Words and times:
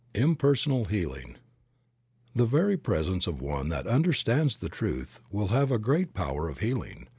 IMPERSONAL 0.15 0.85
HEALING. 0.85 1.37
'THE 2.35 2.45
very 2.47 2.75
presence 2.75 3.27
of 3.27 3.39
one 3.39 3.69
that 3.69 3.85
understands 3.85 4.57
the 4.57 4.67
truth 4.67 5.19
will 5.29 5.49
have 5.49 5.71
a 5.71 5.77
great 5.77 6.15
power 6.15 6.49
of 6.49 6.57
healing. 6.57 7.07